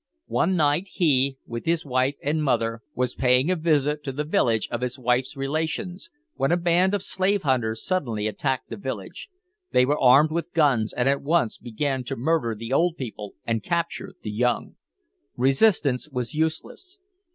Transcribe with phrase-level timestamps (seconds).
[0.33, 4.67] One night he, with his wife and mother, was paying a visit to the village
[4.71, 9.29] of his wife's relations, when a band of slave hunters suddenly attacked the village.
[9.73, 13.61] They were armed with guns, and at once began to murder the old people and
[13.61, 14.73] capture the young.
[15.37, 16.97] Resistance was useless.